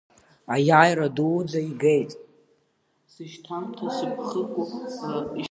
[0.53, 2.11] Аиааира дуӡӡа игеит.